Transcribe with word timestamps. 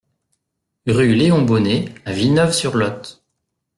Rue 0.87 1.13
Léon 1.13 1.43
Bonnet 1.43 1.93
à 2.05 2.11
Villeneuve-sur-Lot 2.11 3.21